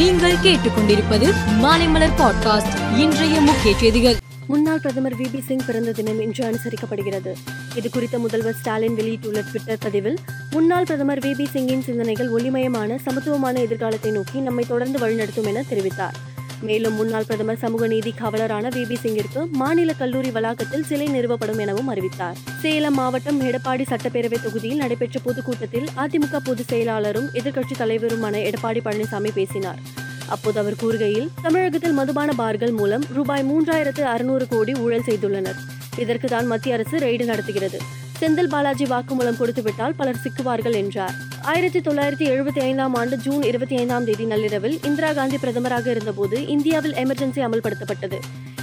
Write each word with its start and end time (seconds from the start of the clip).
நீங்கள் 0.00 0.32
கேட்டுக்கொண்டிருப்பது 0.32 1.34
மாலைமலர் 1.62 2.10
பாட்காஸ்ட். 2.18 2.98
இன்றைய 2.98 3.40
முக்கிய 3.40 3.78
செய்திகள். 3.78 4.16
முன்னாள் 4.46 4.80
பிரதமர் 4.80 5.16
வி 5.16 5.28
பி 5.32 5.40
சிங் 5.40 5.60
பிறந்த 5.66 5.92
தினம் 5.92 6.20
இன்று 6.20 6.50
அனுசரிக்கப்படுகிறது. 6.50 7.34
இது 7.74 7.90
குறித்த 7.90 8.18
முதல்வர் 8.18 8.54
ஸ்டாலின் 8.54 8.94
வெளியிட்டுள்ள 8.94 9.40
ட்விட்டர் 9.40 9.78
பதிவில் 9.80 10.18
முன்னாள் 10.50 10.84
பிரதமர் 10.84 11.18
வி 11.18 11.34
பி 11.34 11.46
சிங்கின் 11.46 11.82
சிந்தனைகள் 11.82 12.32
ஒளிமயமான 12.32 12.98
சமத்துவமான 12.98 13.60
எதிர்காலத்தை 13.60 14.10
நோக்கி 14.10 14.38
நம்மை 14.38 14.64
தொடர்ந்து 14.68 14.98
வழிநடத்தும் 14.98 15.46
என 15.46 15.64
தெரிவித்தார். 15.70 16.28
மேலும் 16.62 16.94
முன்னாள் 16.94 17.24
பிரதமர் 17.24 17.58
சமூக 17.58 17.86
நீதி 17.86 18.14
காவலரான 18.20 18.68
வி 18.68 18.86
பி 18.86 18.98
சிங்கிற்கு 19.02 19.50
மாநில 19.50 19.92
கல்லூரி 19.92 20.30
வளாகத்தில் 20.30 20.84
சிலை 20.84 21.06
நிறுவப்படும் 21.06 21.58
எனவும் 21.58 21.88
அறிவித்தார். 21.88 22.36
சேலம் 22.60 22.94
மாவட்டம் 22.94 23.40
எடப்பாடி 23.40 23.84
சட்டப்பேரவை 23.90 24.42
தொகுதியில் 24.42 24.76
நடைபெற்ற 24.76 25.20
பொதுக்கூட்டத்தில் 25.22 25.88
அதிமுக 25.96 26.36
பொதுச் 26.44 26.74
செயலாளரும் 26.74 27.28
எதிர்க்கட்சித் 27.32 27.80
தலைவருமான 27.80 28.52
எடப்பாடி 28.52 28.80
பழனிசாமி 28.84 29.30
பேசினார். 29.34 29.89
அப்போது 30.34 30.58
அவர் 30.62 30.80
கூறுகையில் 30.82 31.28
தமிழகத்தில் 31.42 31.96
மதுபான 32.00 32.32
பார்கள் 32.42 32.74
மூலம் 32.80 33.04
ரூபாய் 33.16 33.44
மூன்றாயிரத்து 33.50 34.02
அறுநூறு 34.12 34.46
கோடி 34.52 34.74
ஊழல் 34.84 35.06
செய்துள்ளனர். 35.08 35.58
இதற்கு 36.02 36.28
தான் 36.28 36.46
மத்திய 36.46 36.74
அரசு 36.74 36.98
ரெய்டு 36.98 37.24
நடத்துகிறது. 37.24 37.80
செந்தில் 38.20 38.50
பாலாஜி 38.52 38.84
வாக்குமூலம் 38.84 39.38
கொடுத்துவிட்டால் 39.40 39.94
பலர் 39.96 40.22
சிக்குவார்கள் 40.24 40.76
என்றார். 40.80 41.14
ஆயிரத்தி 41.42 41.80
தொள்ளாயிரத்தி 41.80 42.26
எழுபத்தி 42.32 42.60
ஐந்தாம் 42.68 42.94
ஆண்டு 42.94 43.16
ஜூன் 43.16 43.42
இருபத்தி 43.42 43.76
ஐந்தாம் 43.76 44.04
தேதி 44.04 44.24
நள்ளிரவில் 44.24 44.76
இந்திரா 44.88 45.12
காந்தி 45.12 45.38
பிரதமராக 45.44 45.86
இருந்தபோது 45.86 46.46
இந்தியாவில் 46.46 46.92
எமர்ஜென்சி 46.92 47.42
அமல்படுத்தப்பட்டது. 47.46 48.20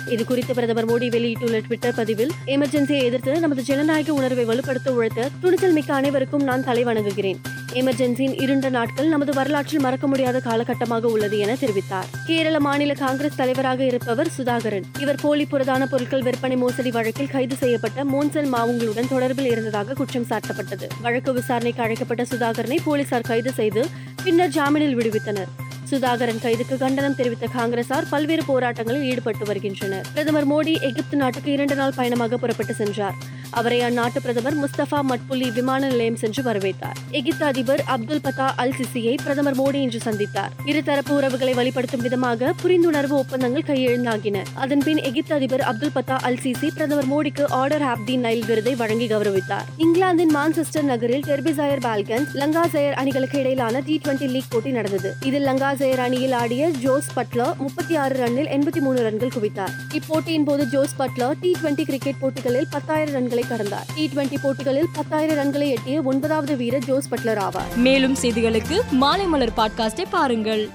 இது 0.09 0.25
குறித்து 0.25 0.53
பிரதமர் 0.53 0.89
மோடி 0.91 1.09
வெளியிட்டுள்ள 1.09 1.59
ட்விட்டர் 1.59 1.95
பதிவில் 1.95 2.33
எமர்ஜென்சியை 2.45 3.03
எதிர்த்து 3.03 3.39
நமது 3.39 3.63
ஜனநாயக 3.63 4.13
உணர்வை 4.13 4.45
வலுப்படுத்த 4.45 4.89
உழைத்த 4.89 5.29
துணிச்சல் 5.41 5.77
மிக்க 5.79 5.93
அனைவருக்கும் 5.93 6.43
நான் 6.43 6.63
தலை 6.63 6.83
வணங்குகிறேன். 6.83 7.41
எமர்ஜென்சியின் 7.73 8.41
இருண்ட 8.41 8.69
நாட்கள் 8.69 9.07
நமது 9.07 9.33
வரலாற்றில் 9.33 9.79
மறக்க 9.79 10.07
முடியாத 10.07 10.39
காலகட்டமாக 10.39 11.07
உள்ளது 11.07 11.37
என 11.37 11.53
தெரிவித்தார். 11.53 12.05
கேரள 12.25 12.59
மாநில 12.59 12.93
காங்கிரஸ் 12.93 13.35
தலைவராக 13.35 13.83
இருப்பவர் 13.83 14.27
சுதாகரன். 14.37 14.83
இவர் 14.99 15.19
போலி 15.21 15.45
புரதான 15.45 15.87
பொருட்கள் 15.87 16.21
விற்பனை 16.21 16.57
மோசடி 16.57 16.91
வழக்கில் 16.91 17.29
கைது 17.29 17.55
செய்யப்பட்ட 17.55 18.03
மோன்சல் 18.03 18.49
மாவுங்களுடன் 18.53 19.09
தொடர்பில் 19.09 19.45
இருந்ததாக 19.45 19.93
குற்றம் 19.93 20.25
சாட்டப்பட்டது. 20.29 20.87
வழக்கு 21.01 21.33
விசாரணைக்கு 21.33 21.81
அழைக்கப்பட்ட 21.81 22.23
சுதாகரனை 22.23 22.77
போலீசார் 22.83 23.21
கைது 23.21 23.51
செய்து 23.51 23.85
பின்னர் 24.23 24.49
ஜாமீனில் 24.49 24.97
விடுவித்தனர். 24.97 25.47
சுதாகரன் 25.91 26.41
கைதுக்கு 26.43 26.77
கண்டனம் 26.77 27.15
தெரிவித்த 27.15 27.47
காங்கிரசார் 27.55 28.05
பல்வேறு 28.09 28.43
போராட்டங்களில் 28.47 29.03
ஈடுபட்டு 29.03 29.45
வருகின்றனர். 29.45 30.05
பிரதமர் 30.13 30.47
மோடி 30.51 30.81
எகிப்து 30.81 31.17
நாட்டுக்கு 31.17 31.51
இரண்டு 31.51 31.75
நாள் 31.75 31.93
பயணமாக 31.95 32.37
புறப்பட்டு 32.37 32.73
சென்றார். 32.73 33.13
அவரை 33.49 33.81
அந்நாட்டு 33.81 34.19
பிரதமர் 34.21 34.57
முஸ்தபா 34.57 34.99
மட்புலி 35.09 35.53
விமான 35.53 35.87
நிலையம் 35.87 36.15
சென்று 36.15 36.43
வரவேற்றார். 36.43 36.97
எகிப்து 37.11 37.45
அதிபர் 37.45 37.83
அப்துல் 37.85 38.21
பத்தா 38.23 38.47
அல் 38.55 38.73
சிசியை 38.79 39.15
பிரதமர் 39.23 39.55
மோடி 39.55 39.75
இன்று 39.75 39.99
சந்தித்தார். 40.05 40.51
இருதரப்பு 40.65 41.09
உறவுகளை 41.09 41.53
வலுப்படுத்தும் 41.53 42.03
விதமாக 42.07 42.53
புரிந்துணர்வு 42.63 43.15
ஒப்பந்தங்கள் 43.21 43.67
கையெழுந்தாகின. 43.67 44.43
அதன்பின் 44.53 45.01
எகிப்து 45.01 45.35
அதிபர் 45.35 45.61
அப்துல் 45.61 45.95
பத்தா 45.95 46.17
அல் 46.21 46.39
சிசி 46.43 46.69
பிரதமர் 46.73 47.09
மோடிக்கு 47.13 47.45
ஆர்டர் 47.49 47.81
ஆப் 47.81 48.05
தி 48.05 48.17
நைல் 48.17 48.45
விருதை 48.45 48.75
வழங்கி 48.75 49.07
கௌரவித்தார். 49.07 49.65
இங்கிலாந்தின் 49.77 50.35
மான்செஸ்டர் 50.35 50.87
நகரில் 50.91 51.23
டெர்பிசயர் 51.29 51.83
பால்கன்ஸ் 51.87 52.31
லங்காசயர் 52.33 52.93
அணிகளுக்கு 52.93 53.39
இடையிலான 53.39 53.79
டி 53.79 54.01
டுவெண்டி 54.03 54.29
லீக் 54.29 54.49
போட்டி 54.49 54.71
நடந்தது. 54.71 55.15
இதில் 55.23 55.47
ஆசையர் 55.77 55.97
அணியில் 55.97 56.31
ஆடிய 56.31 56.69
ஜோஸ் 56.69 57.09
பட்லர் 57.15 57.57
முப்பத்தி 57.57 57.95
ஆறு 57.95 58.15
ரன்னில் 58.25 58.49
எண்பத்தி 58.55 58.79
மூணு 58.79 59.01
ரன்கள் 59.01 59.31
குவித்தார். 59.39 59.73
இப்போட்டியின் 59.93 60.43
போது 60.43 60.67
Jos 60.67 60.95
Buttler 60.99 61.33
T 61.41 61.55
twenty 61.63 61.83
cricket 61.83 62.19
போட்டிகளில் 62.19 62.67
பத்தாயிரம் 62.69 63.15
ரன்களை 63.17 63.47
கடந்தார். 63.47 63.85
டி 63.95 64.09
டுவெண்டி 64.15 64.35
போட்டிகளில் 64.41 64.87
பத்தாயிரம் 64.93 65.37
ரன்களை 65.37 65.67
எட்டிய 65.69 66.01
ஒன்பதாவது 66.01 66.55
வீரர் 66.55 66.85
ஜோஸ் 66.85 67.09
பட்லர் 67.11 67.41
ஆவார். 67.47 67.75
மேலும் 67.75 68.15
செய்திகளுக்கு 68.21 68.79
மாலை 68.91 69.25
மலர் 69.25 69.53
பாட்காஸ்டை 69.57 70.05
பாருங்கள். 70.09 70.69